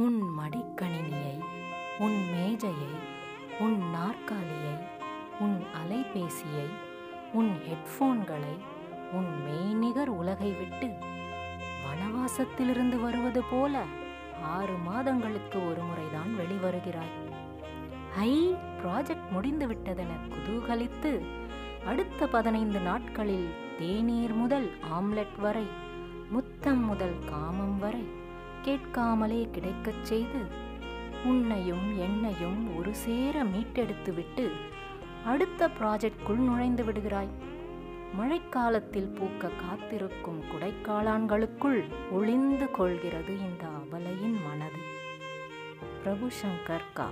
உன் 0.00 0.18
மடிக்கணினியை 0.38 1.36
உன் 1.98 2.18
மேஜையை 2.32 2.92
உன் 3.60 3.76
நாற்காலியை 3.90 4.74
உன் 5.40 5.56
அலைபேசியை 5.80 6.66
உன் 7.32 7.50
ஹெட்ஃபோன்களை 7.68 8.54
உன் 9.12 9.30
மெய்நிகர் 9.46 10.12
உலகை 10.18 10.52
விட்டு 10.52 10.88
வனவாசத்திலிருந்து 11.84 13.00
வருவது 13.00 13.42
போல 13.50 13.82
ஆறு 14.42 14.72
மாதங்களுக்கு 14.72 15.58
ஒரு 15.68 15.82
முறைதான் 15.82 16.32
வெளிவருகிறாய். 16.38 17.14
ஐ 18.18 18.54
ப்ராஜெக்ட் 18.82 19.30
முடிந்து 19.30 19.66
விட்டதென 19.66 20.12
குதூகலித்து 20.28 21.12
அடுத்த 21.86 22.26
பதினைந்து 22.26 22.78
நாட்களில் 22.78 23.48
தேநீர் 23.78 24.34
முதல் 24.34 24.70
ஆம்லெட் 25.00 25.40
வரை 25.40 25.66
முத்தம் 26.30 26.84
முதல் 26.84 27.18
காமம் 27.24 27.78
வரை 27.78 28.04
கேட்காமலே 28.62 29.48
கிடைக்கச் 29.52 30.04
செய்து 30.04 30.40
உன்னையும் 31.24 31.98
என்னையும் 31.98 32.76
ஒரு 32.76 32.94
சேர 32.94 33.42
மீட்டெடுத்துவிட்டு 33.44 34.50
அடுத்த 35.24 35.68
ப்ராஜெக்ட்குள் 35.80 36.44
நுழைந்து 36.48 36.84
விடுகிறாய். 36.84 37.32
மழைக்காலத்தில் 38.18 39.10
பூக்க 39.16 39.50
காத்திருக்கும் 39.62 40.42
குடைக்காளான்களுக்குள் 40.52 41.84
ஒளிந்து 42.10 42.70
கொள்கிறது 42.70 43.38
இந்த 43.38 43.64
அவலையின் 43.82 44.38
மனது. 44.46 44.80
பிரபு 46.02 46.28
சங்கர் 46.42 46.88
கா. 46.92 47.08